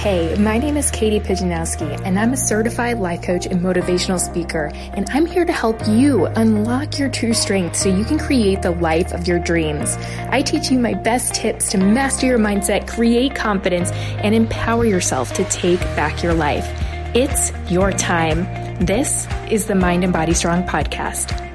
[0.00, 4.70] Hey, my name is Katie Pijanowski, and I'm a certified life coach and motivational speaker.
[4.74, 8.70] And I'm here to help you unlock your true strength so you can create the
[8.70, 9.98] life of your dreams.
[10.30, 15.34] I teach you my best tips to master your mindset, create confidence, and empower yourself
[15.34, 16.66] to take back your life.
[17.14, 18.46] It's your time.
[18.82, 21.49] This is the Mind and Body Strong podcast.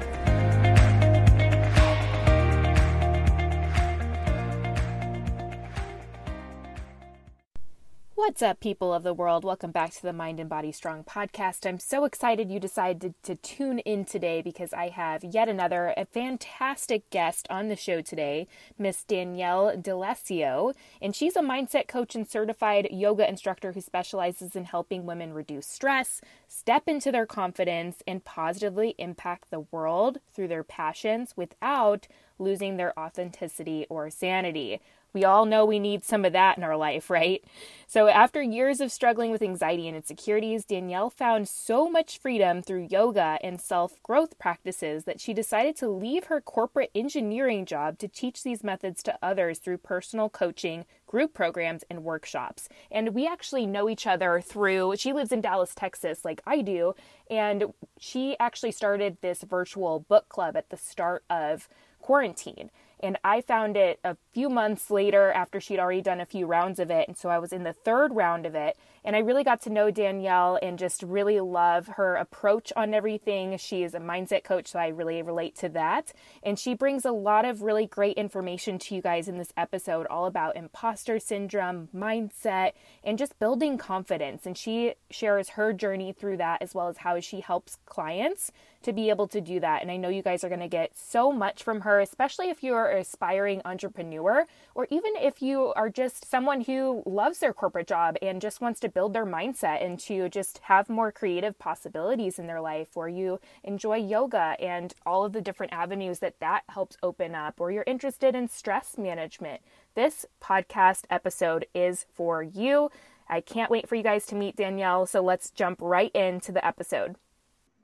[8.36, 9.44] What's up, people of the world?
[9.44, 11.66] Welcome back to the Mind and Body Strong podcast.
[11.66, 17.08] I'm so excited you decided to, tune in today because I have yet another fantastic
[17.08, 18.46] guest on the show today,
[18.78, 20.74] Miss Danielle D'Alessio.
[21.00, 25.66] And she's a mindset coach and certified yoga instructor who specializes in helping women reduce
[25.66, 32.06] stress, step into their confidence, and positively impact the world through their passions without
[32.38, 34.78] losing their authenticity or sanity.
[35.16, 37.42] We all know we need some of that in our life, right?
[37.86, 42.88] So, after years of struggling with anxiety and insecurities, Danielle found so much freedom through
[42.90, 48.08] yoga and self growth practices that she decided to leave her corporate engineering job to
[48.08, 52.68] teach these methods to others through personal coaching, group programs, and workshops.
[52.90, 56.94] And we actually know each other through, she lives in Dallas, Texas, like I do.
[57.30, 61.70] And she actually started this virtual book club at the start of
[62.02, 62.70] quarantine.
[63.00, 66.78] And I found it a few months later after she'd already done a few rounds
[66.78, 67.06] of it.
[67.08, 68.78] And so I was in the third round of it.
[69.04, 73.56] And I really got to know Danielle and just really love her approach on everything.
[73.58, 76.12] She is a mindset coach, so I really relate to that.
[76.42, 80.06] And she brings a lot of really great information to you guys in this episode,
[80.08, 82.72] all about imposter syndrome, mindset,
[83.04, 84.44] and just building confidence.
[84.44, 88.50] And she shares her journey through that as well as how she helps clients
[88.86, 89.82] to be able to do that.
[89.82, 92.62] And I know you guys are going to get so much from her, especially if
[92.62, 97.88] you're an aspiring entrepreneur or even if you are just someone who loves their corporate
[97.88, 102.38] job and just wants to build their mindset and to just have more creative possibilities
[102.38, 106.62] in their life, or you enjoy yoga and all of the different avenues that that
[106.68, 109.60] helps open up, or you're interested in stress management.
[109.96, 112.88] This podcast episode is for you.
[113.28, 116.64] I can't wait for you guys to meet Danielle, so let's jump right into the
[116.64, 117.16] episode.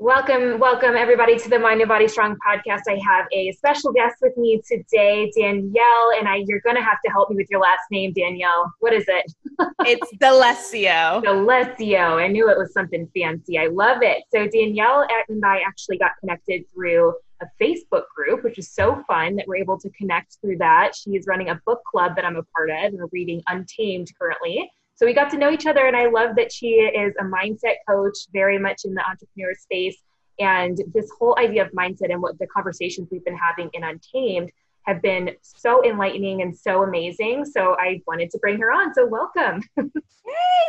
[0.02, 2.80] Welcome, welcome everybody to the Mind and Body Strong podcast.
[2.88, 7.10] I have a special guest with me today, Danielle, and I you're gonna have to
[7.12, 8.72] help me with your last name, Danielle.
[8.80, 9.32] What is it?
[9.86, 11.22] it's D'Alessio.
[11.22, 12.20] D'Alessio.
[12.20, 13.58] I knew it was something fancy.
[13.58, 14.24] I love it.
[14.34, 19.36] So Danielle and I actually got connected through a Facebook group, which is so fun
[19.36, 20.96] that we're able to connect through that.
[20.96, 22.76] She is running a book club that I'm a part of.
[22.86, 24.69] And we're reading Untamed currently.
[25.02, 27.74] So we got to know each other, and I love that she is a mindset
[27.88, 29.96] coach, very much in the entrepreneur space.
[30.38, 34.52] And this whole idea of mindset and what the conversations we've been having in Untamed
[34.86, 37.44] have been so enlightening and so amazing.
[37.44, 38.94] So I wanted to bring her on.
[38.94, 39.64] So welcome.
[39.76, 39.90] hey,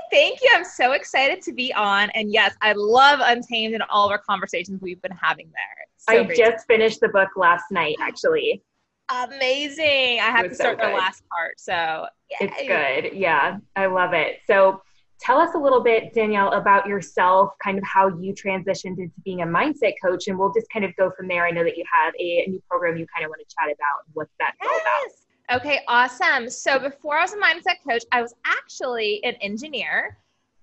[0.09, 0.49] thank you.
[0.55, 2.09] I'm so excited to be on.
[2.15, 5.85] And yes, I love Untamed and all of our conversations we've been having there.
[6.25, 8.63] So I just finished the book last night, actually.
[9.09, 10.19] Amazing.
[10.19, 11.59] I have to start so the last part.
[11.59, 12.47] So yay.
[12.47, 13.17] it's good.
[13.17, 14.39] Yeah, I love it.
[14.47, 14.81] So
[15.19, 19.41] tell us a little bit, Danielle, about yourself, kind of how you transitioned into being
[19.41, 21.45] a mindset coach, and we'll just kind of go from there.
[21.45, 24.05] I know that you have a, new program you kind of want to chat about.
[24.13, 24.69] What's that yes.
[24.69, 25.61] all about?
[25.61, 26.49] Okay, awesome.
[26.49, 30.17] So before I was a mindset coach, I was actually an engineer.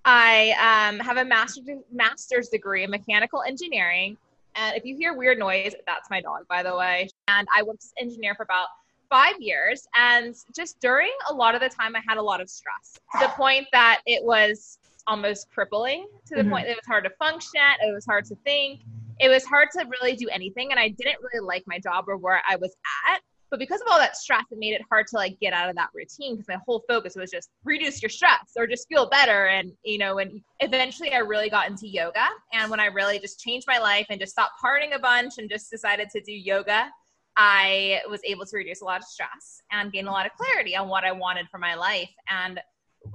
[0.05, 4.17] I um, have a master's master's degree in mechanical engineering.
[4.55, 7.09] And if you hear weird noise, that's my dog, by the way.
[7.27, 8.67] And I worked as engineer for about
[9.09, 9.87] five years.
[9.95, 13.19] And just during a lot of the time, I had a lot of stress to
[13.19, 16.51] the point that it was almost crippling to the mm-hmm.
[16.51, 17.61] point that it was hard to function.
[17.81, 18.81] It was hard to think.
[19.19, 20.71] It was hard to really do anything.
[20.71, 22.75] And I didn't really like my job or where I was
[23.09, 23.21] at.
[23.51, 25.75] But because of all that stress, it made it hard to like get out of
[25.75, 29.47] that routine because my whole focus was just reduce your stress or just feel better.
[29.47, 32.25] And, you know, and eventually I really got into yoga.
[32.53, 35.49] And when I really just changed my life and just stopped partying a bunch and
[35.49, 36.89] just decided to do yoga,
[37.37, 40.75] I was able to reduce a lot of stress and gain a lot of clarity
[40.75, 42.09] on what I wanted for my life.
[42.29, 42.59] And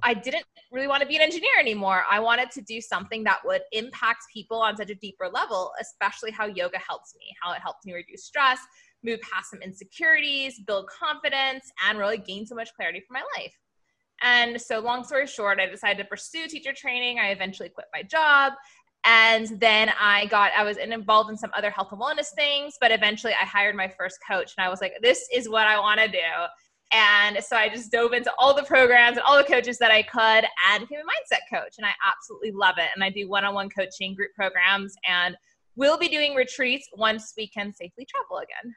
[0.03, 2.05] I didn't really want to be an engineer anymore.
[2.11, 6.31] I wanted to do something that would impact people on such a deeper level, especially
[6.31, 8.59] how yoga helps me, how it helps me reduce stress,
[9.07, 13.55] move past some insecurities, build confidence, and really gain so much clarity for my life.
[14.23, 17.19] And so, long story short, I decided to pursue teacher training.
[17.19, 18.53] I eventually quit my job.
[19.05, 22.91] And then I got, I was involved in some other health and wellness things, but
[22.91, 26.01] eventually I hired my first coach and I was like, this is what I want
[26.01, 26.19] to do.
[26.93, 30.03] And so I just dove into all the programs and all the coaches that I
[30.03, 31.75] could and became a mindset coach.
[31.79, 32.89] And I absolutely love it.
[32.95, 35.37] And I do one on one coaching, group programs, and
[35.77, 38.75] we'll be doing retreats once we can safely travel again.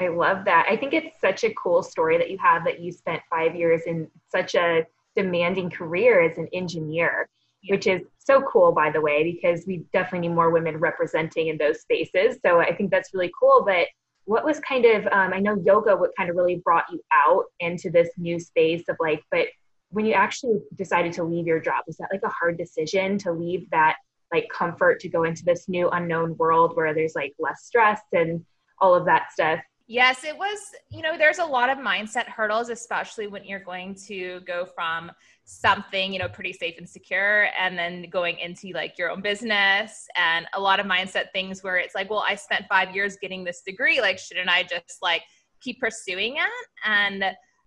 [0.00, 0.66] I love that.
[0.68, 3.82] I think it's such a cool story that you have that you spent five years
[3.86, 4.84] in such a
[5.14, 7.28] demanding career as an engineer,
[7.68, 11.56] which is so cool, by the way, because we definitely need more women representing in
[11.56, 12.36] those spaces.
[12.44, 13.64] So I think that's really cool.
[13.66, 13.86] But
[14.26, 17.44] what was kind of, um, I know yoga, what kind of really brought you out
[17.60, 19.46] into this new space of like, but
[19.90, 23.32] when you actually decided to leave your job, was that like a hard decision to
[23.32, 23.96] leave that
[24.32, 28.44] like comfort to go into this new unknown world where there's like less stress and
[28.80, 29.60] all of that stuff?
[29.88, 30.58] Yes, it was,
[30.90, 35.12] you know, there's a lot of mindset hurdles, especially when you're going to go from
[35.44, 40.08] something, you know, pretty safe and secure and then going into like your own business
[40.16, 43.44] and a lot of mindset things where it's like, well, I spent five years getting
[43.44, 44.00] this degree.
[44.00, 45.22] Like, shouldn't I just like
[45.60, 46.66] keep pursuing it?
[46.84, 47.24] And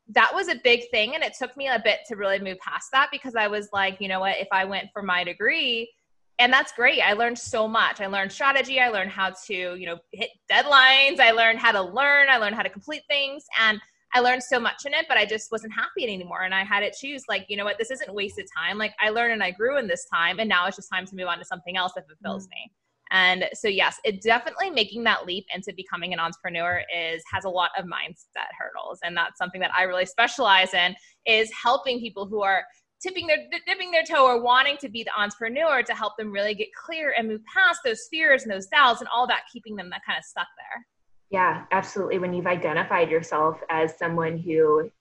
[0.09, 1.15] that was a big thing.
[1.15, 4.01] And it took me a bit to really move past that because I was like,
[4.01, 5.89] you know what, if I went for my degree,
[6.39, 7.01] and that's great.
[7.01, 7.99] I learned so much.
[7.99, 8.79] I learned strategy.
[8.79, 11.19] I learned how to, you know, hit deadlines.
[11.19, 12.29] I learned how to learn.
[12.29, 13.43] I learned how to complete things.
[13.59, 13.79] And
[14.13, 16.43] I learned so much in it, but I just wasn't happy anymore.
[16.43, 18.77] And I had to choose, like, you know what, this isn't wasted time.
[18.77, 20.39] Like, I learned and I grew in this time.
[20.39, 22.51] And now it's just time to move on to something else that fulfills mm.
[22.51, 22.71] me.
[23.11, 27.49] And so, yes, it definitely making that leap into becoming an entrepreneur is has a
[27.49, 28.99] lot of mindset hurdles.
[29.03, 30.95] And that's something that I really specialize in
[31.25, 32.63] is helping people who are
[33.01, 36.53] tipping their dipping their toe or wanting to be the entrepreneur to help them really
[36.53, 39.89] get clear and move past those fears and those doubts and all that keeping them
[39.89, 40.85] that kind of stuck there.
[41.29, 42.19] Yeah absolutely.
[42.19, 44.91] When you've identified yourself as someone who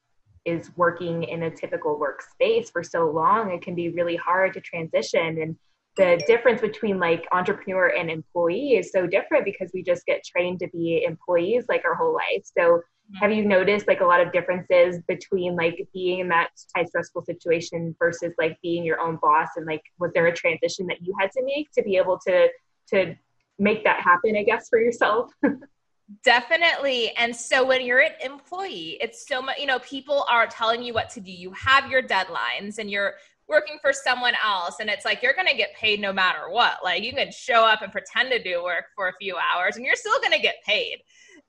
[0.44, 4.60] is working in a typical workspace for so long it can be really hard to
[4.60, 5.42] transition.
[5.42, 5.56] And
[5.96, 10.60] the difference between like entrepreneur and employee is so different because we just get trained
[10.60, 12.44] to be employees like our whole life.
[12.56, 12.82] So
[13.14, 17.22] have you noticed like a lot of differences between like being in that high stressful
[17.22, 19.49] situation versus like being your own boss?
[19.56, 22.49] And like was there a transition that you had to make to be able to
[22.90, 23.14] to
[23.58, 25.31] make that happen i guess for yourself?
[26.25, 27.10] Definitely.
[27.19, 30.93] And so when you're an employee it's so much you know people are telling you
[30.93, 31.32] what to do.
[31.32, 33.14] You have your deadlines and you're
[33.49, 36.78] working for someone else and it's like you're going to get paid no matter what.
[36.84, 39.87] Like you can show up and pretend to do work for a few hours and
[39.87, 40.99] you're still going to get paid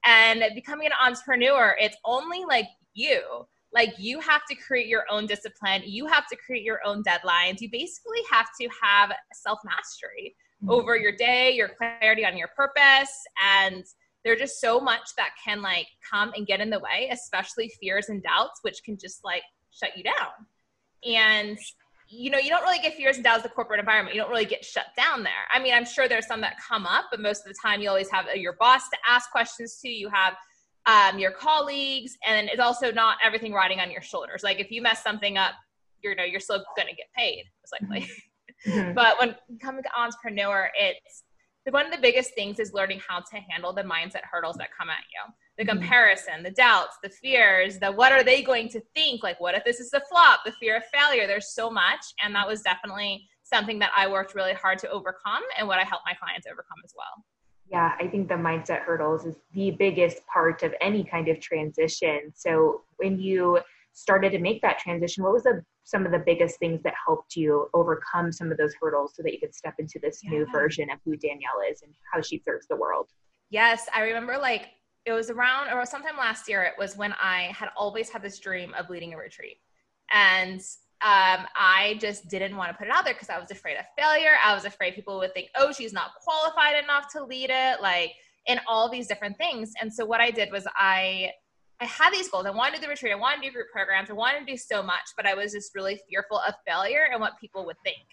[0.05, 3.21] and becoming an entrepreneur, it's only like you.
[3.73, 5.83] Like you have to create your own discipline.
[5.85, 7.61] You have to create your own deadlines.
[7.61, 10.71] You basically have to have self mastery mm-hmm.
[10.71, 13.11] over your day, your clarity on your purpose.
[13.43, 13.83] And
[14.23, 18.09] there's just so much that can like come and get in the way, especially fears
[18.09, 20.47] and doubts, which can just like shut you down.
[21.05, 21.57] And
[22.09, 24.15] you know, you don't really get fears and doubts the corporate environment.
[24.15, 25.45] You don't really get shut down there.
[25.53, 27.89] I mean, I'm sure there's some that come up, but most of the time you
[27.89, 29.89] always have your boss to ask questions to.
[29.89, 30.35] You have
[30.87, 34.41] um, your colleagues, and it's also not everything riding on your shoulders.
[34.43, 35.53] Like if you mess something up,
[36.03, 38.09] you know, you're still going to get paid, most likely.
[38.67, 38.93] Mm-hmm.
[38.93, 41.23] but when coming to entrepreneur, it's
[41.69, 44.89] one of the biggest things is learning how to handle the mindset hurdles that come
[44.89, 45.77] at you the mm-hmm.
[45.77, 49.21] comparison, the doubts, the fears, the what are they going to think?
[49.21, 50.39] Like, what if this is a flop?
[50.45, 51.27] The fear of failure.
[51.27, 51.99] There's so much.
[52.23, 55.83] And that was definitely something that I worked really hard to overcome and what I
[55.83, 57.25] help my clients overcome as well.
[57.69, 62.31] Yeah, I think the mindset hurdles is the biggest part of any kind of transition.
[62.35, 63.59] So when you
[63.91, 67.35] started to make that transition, what was the, some of the biggest things that helped
[67.35, 70.31] you overcome some of those hurdles so that you could step into this yeah.
[70.31, 73.09] new version of who Danielle is and how she serves the world?
[73.49, 74.69] Yes, I remember like
[75.05, 78.39] it was around or sometime last year it was when i had always had this
[78.39, 79.57] dream of leading a retreat.
[80.13, 80.59] And
[81.01, 83.85] um, i just didn't want to put it out there because i was afraid of
[83.97, 84.33] failure.
[84.43, 88.11] I was afraid people would think oh she's not qualified enough to lead it like
[88.47, 89.73] in all these different things.
[89.81, 91.31] And so what i did was i
[91.79, 92.45] i had these goals.
[92.45, 93.13] I wanted to do the retreat.
[93.13, 94.09] I wanted to do group programs.
[94.09, 97.21] I wanted to do so much but i was just really fearful of failure and
[97.21, 98.05] what people would think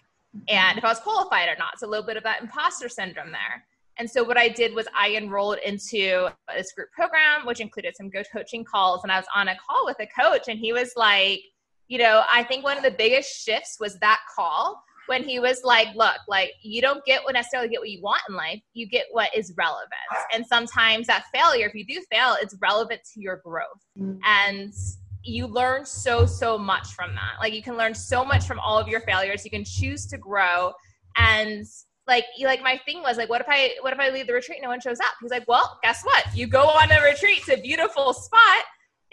[0.47, 1.73] and if i was qualified or not.
[1.73, 3.65] It's a little bit of that imposter syndrome there
[3.99, 8.09] and so what I did was I enrolled into this group program, which included some
[8.09, 9.01] go coaching calls.
[9.03, 11.41] And I was on a call with a coach, and he was like,
[11.87, 15.61] you know, I think one of the biggest shifts was that call when he was
[15.63, 18.87] like, look, like you don't get what necessarily get what you want in life, you
[18.87, 19.91] get what is relevant.
[20.33, 23.65] And sometimes that failure, if you do fail, it's relevant to your growth.
[24.25, 24.73] And
[25.23, 27.39] you learn so, so much from that.
[27.39, 29.43] Like you can learn so much from all of your failures.
[29.43, 30.73] You can choose to grow.
[31.17, 31.65] And
[32.07, 34.59] like like my thing was like what if i what if i leave the retreat
[34.61, 35.13] no one shows up?
[35.21, 36.25] He's like well guess what?
[36.35, 38.63] You go on a retreat to a beautiful spot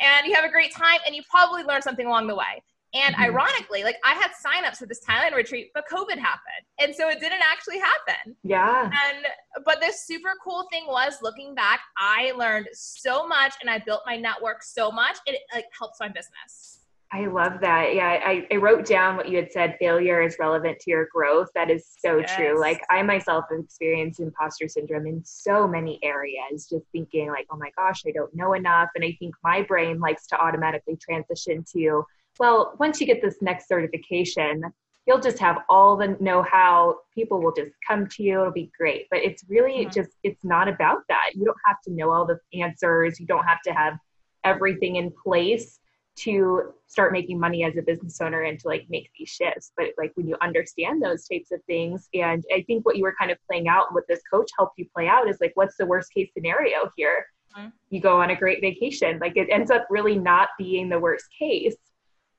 [0.01, 2.63] and you have a great time and you probably learn something along the way.
[2.95, 3.25] And mm-hmm.
[3.25, 7.21] ironically like i had signups for this thailand retreat but covid happened and so it
[7.21, 8.37] didn't actually happen.
[8.43, 8.85] Yeah.
[8.85, 9.27] And
[9.65, 14.03] but the super cool thing was looking back i learned so much and i built
[14.07, 16.84] my network so much it like helps my business
[17.15, 17.95] I love that.
[17.95, 19.77] Yeah, I, I wrote down what you had said.
[19.79, 21.47] Failure is relevant to your growth.
[21.55, 22.35] That is so yes.
[22.35, 22.59] true.
[22.59, 27.57] Like I myself have experienced imposter syndrome in so many areas, just thinking like, oh
[27.57, 28.89] my gosh, I don't know enough.
[28.97, 32.05] And I think my brain likes to automatically transition to,
[32.41, 34.65] well, once you get this next certification,
[35.07, 36.97] you'll just have all the know-how.
[37.15, 38.41] People will just come to you.
[38.41, 39.07] It'll be great.
[39.09, 39.91] But it's really mm-hmm.
[39.91, 41.31] just it's not about that.
[41.35, 43.21] You don't have to know all the answers.
[43.21, 43.99] You don't have to have
[44.43, 45.79] everything in place
[46.17, 49.89] to start making money as a business owner and to like make these shifts but
[49.99, 53.31] like when you understand those types of things and i think what you were kind
[53.31, 56.13] of playing out what this coach helped you play out is like what's the worst
[56.13, 57.69] case scenario here mm-hmm.
[57.91, 61.27] you go on a great vacation like it ends up really not being the worst
[61.37, 61.77] case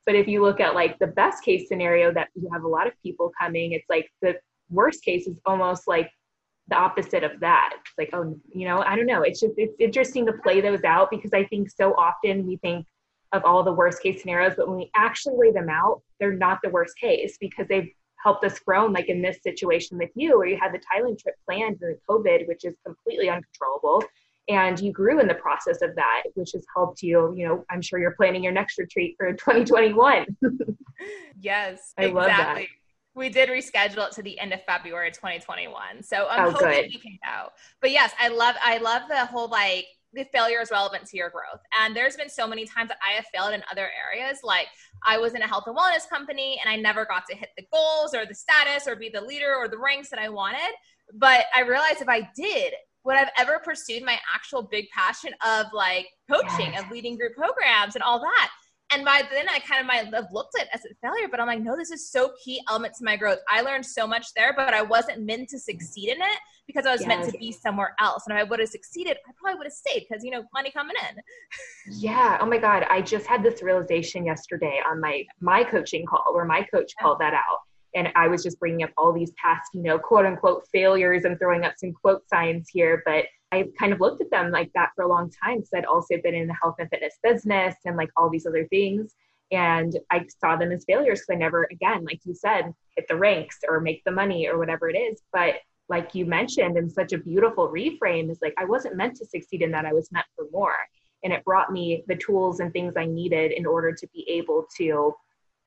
[0.05, 2.87] but if you look at like the best case scenario that you have a lot
[2.87, 4.35] of people coming it's like the
[4.69, 6.09] worst case is almost like
[6.67, 7.73] the opposite of that.
[7.79, 9.21] It's like, oh, you know, I don't know.
[9.21, 12.85] It's just it's interesting to play those out because I think so often we think
[13.35, 16.59] of all the worst case scenarios, but when we actually lay them out, they're not
[16.63, 17.89] the worst case because they've
[18.23, 18.85] helped us grow.
[18.87, 22.47] Like in this situation with you, where you had the Thailand trip planned during COVID,
[22.47, 24.03] which is completely uncontrollable.
[24.47, 27.33] And you grew in the process of that, which has helped you.
[27.35, 30.25] You know, I'm sure you're planning your next retreat for 2021.
[31.39, 32.11] yes, I exactly.
[32.13, 32.61] love that.
[33.15, 36.03] We did reschedule it to the end of February 2021.
[36.03, 36.85] So I'm oh, hoping good.
[36.93, 37.49] we can go.
[37.81, 41.29] But yes, I love I love the whole like the failure is relevant to your
[41.29, 41.61] growth.
[41.79, 44.39] And there's been so many times that I have failed in other areas.
[44.43, 44.67] Like
[45.05, 47.65] I was in a health and wellness company and I never got to hit the
[47.71, 50.73] goals or the status or be the leader or the ranks that I wanted.
[51.13, 55.67] But I realized if I did, would I've ever pursued my actual big passion of
[55.73, 56.83] like coaching, yes.
[56.83, 58.51] of leading group programs and all that?
[58.91, 61.39] And by then, I kind of might have looked at it as a failure, but
[61.39, 63.39] I'm like, no, this is so key element to my growth.
[63.49, 66.37] I learned so much there, but I wasn't meant to succeed in it
[66.67, 67.07] because I was yes.
[67.07, 68.23] meant to be somewhere else.
[68.27, 70.71] And if I would have succeeded, I probably would have stayed because, you know, money
[70.71, 71.17] coming in.
[71.91, 72.37] Yeah.
[72.39, 72.85] Oh my God.
[72.89, 77.03] I just had this realization yesterday on my, my coaching call where my coach yeah.
[77.03, 77.59] called that out.
[77.95, 81.39] And I was just bringing up all these past, you know, quote unquote failures and
[81.39, 83.01] throwing up some quote signs here.
[83.05, 85.85] But I kind of looked at them like that for a long time because I'd
[85.85, 89.13] also been in the health and fitness business and like all these other things.
[89.51, 93.15] And I saw them as failures because I never, again, like you said, hit the
[93.15, 95.21] ranks or make the money or whatever it is.
[95.31, 95.55] But
[95.87, 99.61] like you mentioned, in such a beautiful reframe, is like I wasn't meant to succeed
[99.61, 99.85] in that.
[99.85, 100.75] I was meant for more.
[101.23, 104.65] And it brought me the tools and things I needed in order to be able
[104.77, 105.13] to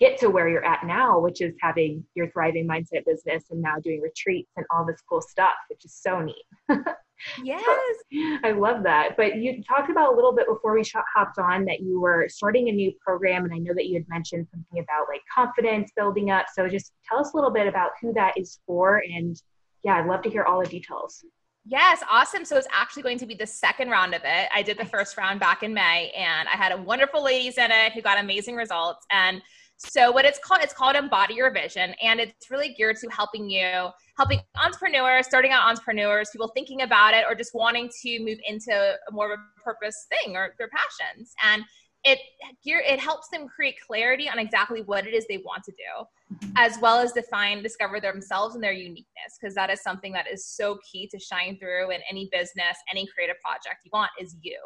[0.00, 3.76] get to where you're at now, which is having your thriving mindset business and now
[3.82, 6.44] doing retreats and all this cool stuff, which is so neat.
[7.42, 7.62] Yes.
[8.44, 9.16] I love that.
[9.16, 10.84] But you talked about a little bit before we
[11.14, 13.44] hopped on that you were starting a new program.
[13.44, 16.46] And I know that you had mentioned something about like confidence building up.
[16.54, 18.98] So just tell us a little bit about who that is for.
[18.98, 19.40] And
[19.84, 21.24] yeah, I'd love to hear all the details.
[21.64, 22.44] Yes, awesome.
[22.46, 24.48] So it's actually going to be the second round of it.
[24.54, 27.70] I did the first round back in May and I had a wonderful ladies in
[27.70, 29.06] it who got amazing results.
[29.10, 29.42] And
[29.78, 33.48] so what it's called, it's called Embody Your Vision, and it's really geared to helping
[33.48, 38.38] you, helping entrepreneurs, starting out entrepreneurs, people thinking about it, or just wanting to move
[38.48, 41.32] into more of a purpose thing or their passions.
[41.44, 41.62] And
[42.02, 42.18] it
[42.64, 46.48] gear it helps them create clarity on exactly what it is they want to do,
[46.56, 50.44] as well as define, discover themselves and their uniqueness, because that is something that is
[50.44, 54.58] so key to shine through in any business, any creative project you want is you.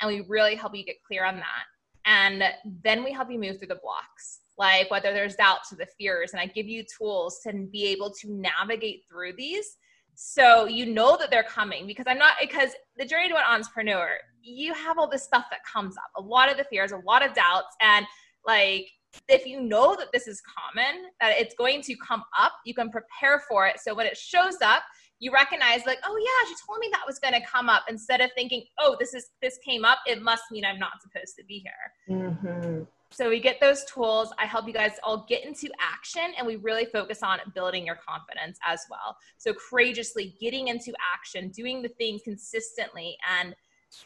[0.00, 1.64] And we really help you get clear on that.
[2.06, 2.44] And
[2.82, 6.32] then we help you move through the blocks like whether there's doubts or the fears
[6.32, 9.76] and i give you tools to be able to navigate through these.
[10.16, 14.10] So you know that they're coming because i'm not because the journey to an entrepreneur
[14.42, 17.26] you have all this stuff that comes up a lot of the fears a lot
[17.26, 18.06] of doubts and
[18.46, 18.86] like
[19.28, 22.90] if you know that this is common that it's going to come up you can
[22.90, 23.80] prepare for it.
[23.80, 24.82] So when it shows up
[25.18, 28.20] you recognize like oh yeah she told me that was going to come up instead
[28.20, 31.44] of thinking oh this is this came up it must mean i'm not supposed to
[31.44, 32.18] be here.
[32.18, 32.82] Mm-hmm.
[33.14, 34.32] So we get those tools.
[34.40, 37.96] I help you guys all get into action and we really focus on building your
[37.96, 39.16] confidence as well.
[39.38, 43.54] So courageously getting into action, doing the thing consistently and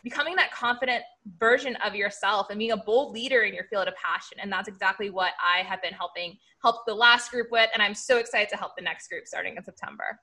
[0.05, 1.03] becoming that confident
[1.39, 4.37] version of yourself and being a bold leader in your field of passion.
[4.43, 7.71] And that's exactly what I have been helping help the last group with.
[7.73, 10.21] And I'm so excited to help the next group starting in September.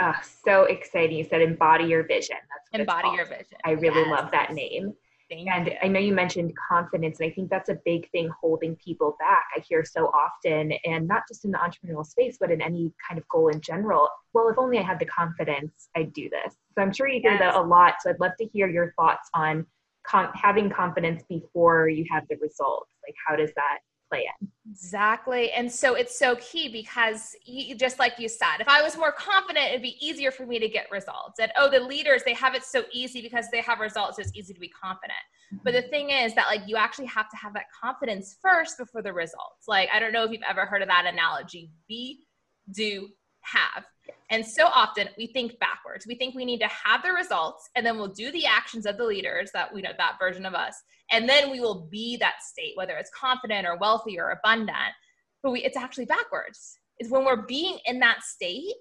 [0.00, 0.14] Oh,
[0.44, 1.16] so exciting.
[1.16, 2.34] You said embody your vision.
[2.50, 3.58] That's embody your vision.
[3.64, 4.20] I really yes.
[4.20, 4.92] love that name.
[5.30, 9.16] And I know you mentioned confidence, and I think that's a big thing holding people
[9.18, 9.44] back.
[9.56, 13.18] I hear so often, and not just in the entrepreneurial space, but in any kind
[13.18, 14.08] of goal in general.
[14.32, 16.54] Well, if only I had the confidence, I'd do this.
[16.74, 17.40] So I'm sure you hear yes.
[17.40, 17.94] that a lot.
[18.00, 19.66] So I'd love to hear your thoughts on
[20.06, 22.92] com- having confidence before you have the results.
[23.06, 23.78] Like, how does that
[24.14, 24.48] play in.
[24.70, 25.52] Exactly.
[25.52, 29.12] And so it's so key because you, just like you said, if I was more
[29.12, 31.38] confident, it'd be easier for me to get results.
[31.38, 34.16] And oh, the leaders, they have it so easy because they have results.
[34.16, 35.18] So it's easy to be confident.
[35.62, 39.02] But the thing is that like you actually have to have that confidence first before
[39.02, 39.68] the results.
[39.68, 42.24] Like, I don't know if you've ever heard of that analogy be,
[42.72, 43.08] do,
[43.44, 43.84] have.
[44.30, 46.06] And so often we think backwards.
[46.06, 48.96] We think we need to have the results and then we'll do the actions of
[48.96, 50.82] the leaders that we know that version of us.
[51.10, 54.92] And then we will be that state, whether it's confident or wealthy or abundant.
[55.42, 56.78] But we, it's actually backwards.
[56.98, 58.74] It's when we're being in that state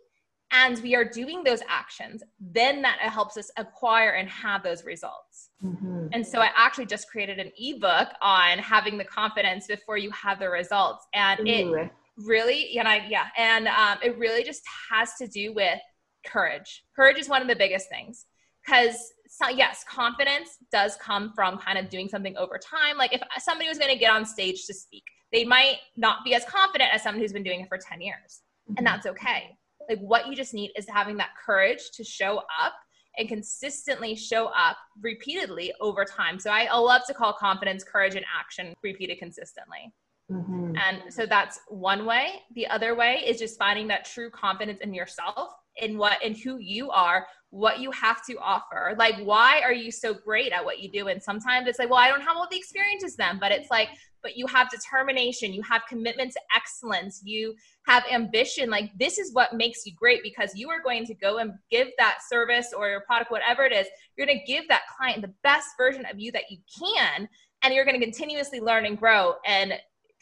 [0.51, 5.49] and we are doing those actions, then that helps us acquire and have those results.
[5.63, 6.07] Mm-hmm.
[6.13, 10.39] And so I actually just created an ebook on having the confidence before you have
[10.39, 11.07] the results.
[11.13, 15.79] And it really and i yeah and um, it really just has to do with
[16.25, 16.83] courage.
[16.95, 18.25] Courage is one of the biggest things
[18.65, 18.95] because
[19.27, 22.97] so, yes confidence does come from kind of doing something over time.
[22.97, 26.35] Like if somebody was going to get on stage to speak they might not be
[26.35, 28.85] as confident as someone who's been doing it for 10 years and mm-hmm.
[28.85, 29.57] that's okay.
[29.89, 32.73] Like what you just need is having that courage to show up
[33.17, 36.39] and consistently show up repeatedly over time.
[36.39, 39.91] So i love to call confidence courage and action repeated consistently
[40.31, 40.75] Mm-hmm.
[40.77, 42.41] And so that's one way.
[42.55, 46.57] The other way is just finding that true confidence in yourself, in what in who
[46.59, 48.95] you are, what you have to offer.
[48.97, 51.07] Like, why are you so great at what you do?
[51.07, 53.69] And sometimes it's like, well, I don't have all the experiences as them, but it's
[53.69, 53.89] like,
[54.23, 57.53] but you have determination, you have commitment to excellence, you
[57.85, 58.69] have ambition.
[58.69, 61.89] Like, this is what makes you great because you are going to go and give
[61.97, 63.85] that service or your product, whatever it is,
[64.17, 67.27] you're going to give that client the best version of you that you can.
[67.61, 69.35] And you're going to continuously learn and grow.
[69.45, 69.73] And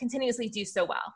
[0.02, 1.14] continuously do so well.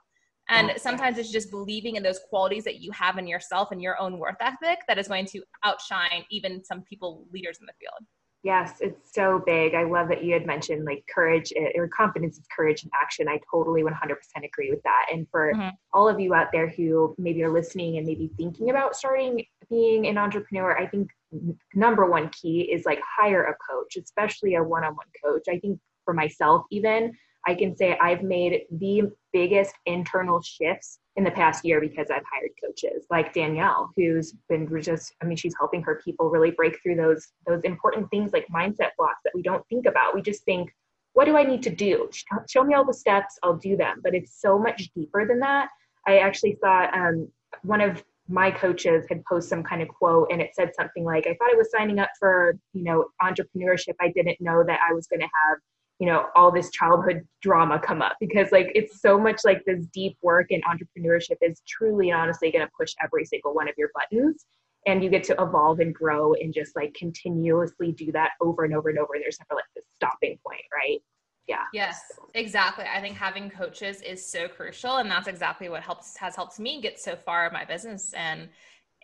[0.47, 3.99] And sometimes it's just believing in those qualities that you have in yourself and your
[3.99, 8.07] own worth ethic that is going to outshine even some people, leaders in the field.
[8.43, 9.73] Yes, it's so big.
[9.73, 13.27] I love that you had mentioned like courage eh, or confidence is courage in action.
[13.27, 13.89] I totally 100%
[14.43, 15.07] agree with that.
[15.11, 15.69] And for mm-hmm.
[15.93, 20.05] all of you out there who maybe are listening and maybe thinking about starting being
[20.05, 21.09] an entrepreneur, I think
[21.73, 25.45] number one key is like hire a coach, especially a one on one coach.
[25.49, 27.13] I think for myself, even
[27.47, 32.23] I can say I've made the biggest internal shifts in the past year because I've
[32.31, 36.81] hired coaches like Danielle, who's been just, I mean, she's helping her people really break
[36.81, 40.15] through those, those important things like mindset blocks that we don't think about.
[40.15, 40.73] We just think,
[41.13, 42.09] what do I need to do?
[42.49, 44.01] Show me all the steps, I'll do them.
[44.03, 45.69] But it's so much deeper than that.
[46.07, 47.29] I actually saw um,
[47.63, 51.27] one of my coaches had posted some kind of quote and it said something like,
[51.27, 53.93] I thought I was signing up for, you know, entrepreneurship.
[54.01, 55.59] I didn't know that I was going to have
[55.99, 59.85] you know all this childhood drama come up because like it's so much like this
[59.93, 63.75] deep work and entrepreneurship is truly and honestly going to push every single one of
[63.77, 64.45] your buttons.
[64.87, 68.75] And you get to evolve and grow and just like continuously do that over and
[68.75, 69.15] over and over.
[69.15, 71.01] And there's never like this stopping point right?
[71.47, 71.63] Yeah.
[71.73, 72.01] Yes
[72.33, 72.85] exactly.
[72.85, 76.81] I think having coaches is so crucial and that's exactly what helps has helped me
[76.81, 78.13] get so far in my business.
[78.13, 78.49] And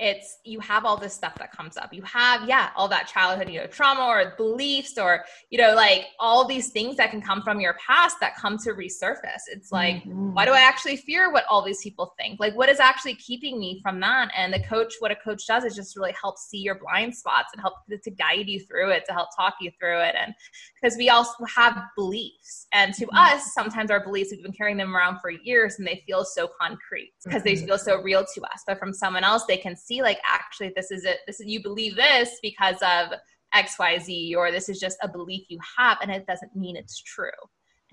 [0.02, 1.94] it's you have all this stuff that comes up.
[1.94, 6.08] You have yeah all that childhood you know trauma or beliefs or you know like
[6.20, 9.44] all these things that can come from your past that come to resurface.
[9.52, 10.34] It's like mm-hmm.
[10.34, 12.40] why do i actually fear what all these people think?
[12.40, 14.32] Like what is actually keeping me from that?
[14.36, 17.50] And the coach what a coach does is just really help see your blind spots
[17.54, 20.16] and help to guide you through it to help talk you through it.
[20.20, 20.34] And
[20.82, 22.66] because we also have beliefs.
[22.74, 23.18] And to mm-hmm.
[23.18, 26.50] us sometimes our beliefs we've been carrying them around for years and they feel so
[26.60, 27.56] concrete because mm-hmm.
[27.56, 28.64] they feel so real to us.
[28.66, 31.62] But from someone else they can see like actually this is it this is you
[31.62, 33.10] believe this because of
[33.56, 37.30] xyz or this is just a belief you have and it doesn't mean it's true.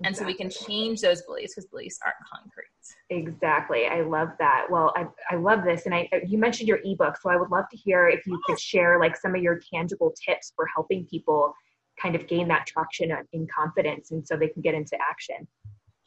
[0.01, 0.23] And exactly.
[0.23, 2.65] so we can change those beliefs because beliefs aren't concrete.
[3.09, 3.85] Exactly.
[3.87, 4.67] I love that.
[4.69, 7.49] Well I, I love this and i uh, you mentioned your ebook so i would
[7.49, 11.05] love to hear if you could share like some of your tangible tips for helping
[11.07, 11.53] people
[12.01, 15.45] kind of gain that traction uh, in confidence and so they can get into action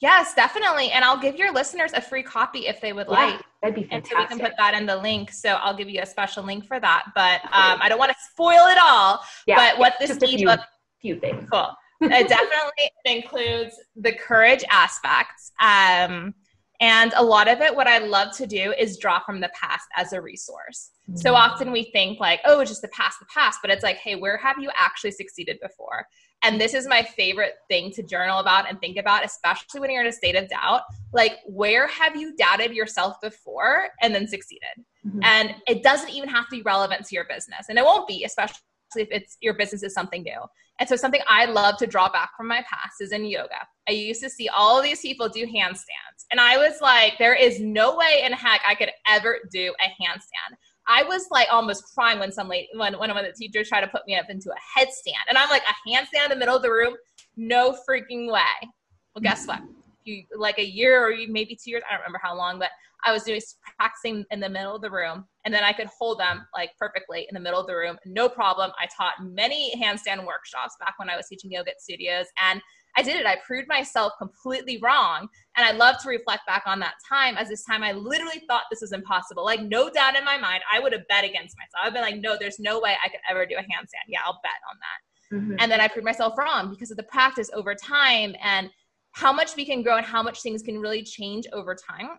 [0.03, 0.91] Yes, definitely.
[0.91, 3.41] And I'll give your listeners a free copy if they would yeah, like.
[3.63, 4.19] That'd be fantastic.
[4.19, 5.31] And so we can put that in the link.
[5.31, 7.05] So I'll give you a special link for that.
[7.15, 9.21] But um, I don't want to spoil it all.
[9.47, 10.61] Yeah, but what this ebook
[11.01, 11.49] few, few things.
[11.51, 11.71] Cool.
[12.01, 15.53] it definitely includes the courage aspects.
[15.61, 16.35] Um,
[16.81, 19.87] and a lot of it, what I love to do is draw from the past
[19.97, 20.91] as a resource.
[21.09, 21.19] Mm-hmm.
[21.19, 23.61] So often we think like, oh, just the past, the past.
[23.63, 26.09] But it's like, hey, where have you actually succeeded before?
[26.43, 30.03] And this is my favorite thing to journal about and think about, especially when you're
[30.03, 30.83] in a state of doubt.
[31.13, 34.85] Like, where have you doubted yourself before and then succeeded?
[35.07, 35.21] Mm-hmm.
[35.23, 37.67] And it doesn't even have to be relevant to your business.
[37.69, 38.59] And it won't be, especially
[38.97, 40.41] if it's your business is something new.
[40.81, 43.67] And so something I love to draw back from my past is in yoga.
[43.89, 46.27] I used to see all of these people do handstands.
[46.31, 50.03] And I was like, there is no way in heck I could ever do a
[50.03, 50.57] handstand.
[50.87, 53.89] I was like almost crying when some lady, when one of the teachers tried to
[53.89, 56.63] put me up into a headstand, and I'm like a handstand in the middle of
[56.63, 56.97] the room,
[57.37, 58.71] no freaking way.
[59.15, 59.61] Well, guess what?
[60.05, 62.71] You like a year or maybe two years, I don't remember how long, but
[63.05, 63.41] I was doing
[63.79, 67.27] practicing in the middle of the room, and then I could hold them like perfectly
[67.29, 68.71] in the middle of the room, no problem.
[68.81, 72.61] I taught many handstand workshops back when I was teaching yoga at studios, and
[72.97, 73.27] I did it.
[73.27, 75.29] I proved myself completely wrong.
[75.57, 78.65] And I love to reflect back on that time as this time I literally thought
[78.71, 79.45] this was impossible.
[79.45, 81.85] Like, no doubt in my mind, I would have bet against myself.
[81.85, 84.09] I've been like, no, there's no way I could ever do a handstand.
[84.09, 85.37] Yeah, I'll bet on that.
[85.37, 85.57] Mm-hmm.
[85.61, 88.71] And then I proved myself wrong because of the practice over time and
[89.13, 92.11] how much we can grow and how much things can really change over time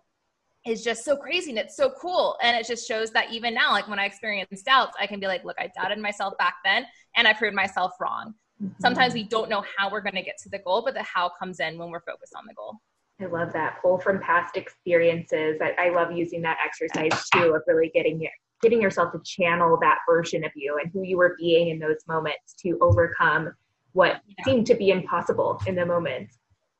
[0.65, 2.37] is just so crazy and it's so cool.
[2.41, 5.27] And it just shows that even now, like when I experience doubts, I can be
[5.27, 8.33] like, look, I doubted myself back then and I proved myself wrong.
[8.61, 8.73] Mm-hmm.
[8.81, 11.31] Sometimes we don't know how we're going to get to the goal, but the how
[11.39, 12.77] comes in when we're focused on the goal.
[13.21, 13.77] I love that.
[13.81, 15.59] Pull from past experiences.
[15.61, 19.77] I, I love using that exercise too of really getting your, getting yourself to channel
[19.81, 23.53] that version of you and who you were being in those moments to overcome
[23.93, 24.45] what yeah.
[24.45, 26.29] seemed to be impossible in the moment.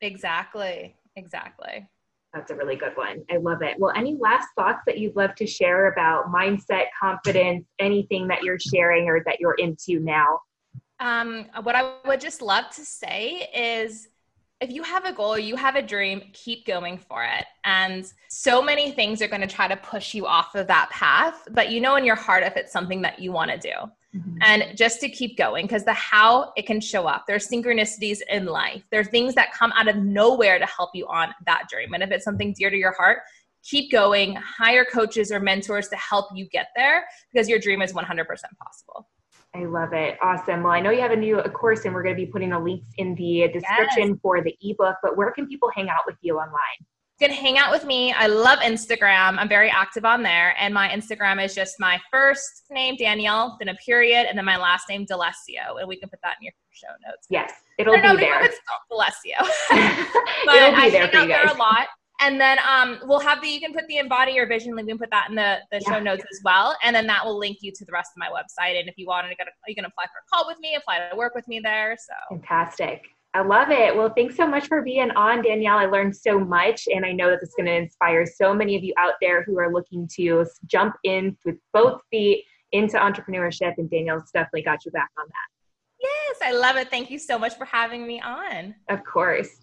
[0.02, 0.96] Exactly.
[1.16, 1.88] Exactly.
[2.34, 3.24] That's a really good one.
[3.32, 3.76] I love it.
[3.78, 8.60] Well, any last thoughts that you'd love to share about mindset, confidence, anything that you're
[8.60, 10.40] sharing or that you're into now?
[11.04, 14.08] Um, what I would just love to say is
[14.62, 17.44] if you have a goal, you have a dream, keep going for it.
[17.66, 21.46] And so many things are going to try to push you off of that path,
[21.52, 24.18] but you know in your heart if it's something that you want to do.
[24.18, 24.38] Mm-hmm.
[24.44, 27.26] And just to keep going, because the how it can show up.
[27.28, 28.84] There's synchronicities in life.
[28.90, 31.94] There are things that come out of nowhere to help you on that dream.
[31.94, 33.24] And if it's something dear to your heart,
[33.64, 37.92] keep going, hire coaches or mentors to help you get there because your dream is
[37.92, 39.10] 100% possible.
[39.56, 40.18] I love it.
[40.22, 40.64] Awesome.
[40.64, 42.60] Well, I know you have a new course and we're going to be putting the
[42.60, 44.18] links in the description yes.
[44.22, 46.58] for the ebook, but where can people hang out with you online?
[47.20, 48.12] You can hang out with me.
[48.12, 49.38] I love Instagram.
[49.38, 50.56] I'm very active on there.
[50.60, 54.58] And my Instagram is just my first name, Danielle, then a period, and then my
[54.58, 55.80] last name, D'Alessio.
[55.80, 57.28] And we can put that in your show notes.
[57.30, 58.44] Yes, it'll be there.
[58.44, 59.38] It's D'Alessio.
[60.46, 61.46] but it'll be I there for you guys.
[61.46, 61.88] There a lot
[62.24, 64.88] and then um, we'll have the you can put the embody your vision link.
[64.88, 65.94] We can put that in the, the yeah.
[65.94, 68.28] show notes as well, and then that will link you to the rest of my
[68.28, 68.80] website.
[68.80, 70.76] And if you want to get, a, you can apply for a call with me,
[70.76, 71.98] apply to work with me there.
[72.00, 73.04] So fantastic.
[73.36, 73.96] I love it.
[73.96, 75.78] Well, thanks so much for being on, Danielle.
[75.78, 78.84] I learned so much, and I know that it's going to inspire so many of
[78.84, 83.74] you out there who are looking to jump in with both feet into entrepreneurship.
[83.78, 85.54] And Danielle's definitely got your back on that.
[86.00, 86.90] Yes, I love it.
[86.90, 88.76] Thank you so much for having me on.
[88.90, 89.63] Of course.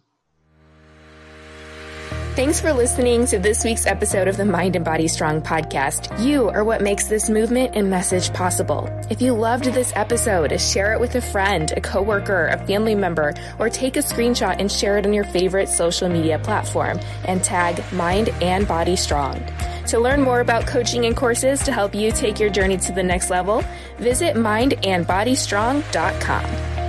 [2.36, 6.24] Thanks for listening to this week's episode of the Mind and Body Strong podcast.
[6.24, 8.88] You are what makes this movement and message possible.
[9.10, 13.34] If you loved this episode, share it with a friend, a coworker, a family member,
[13.58, 17.82] or take a screenshot and share it on your favorite social media platform and tag
[17.92, 19.42] Mind and Body Strong.
[19.88, 23.02] To learn more about coaching and courses to help you take your journey to the
[23.02, 23.64] next level,
[23.98, 26.79] visit mindandbodystrong.com.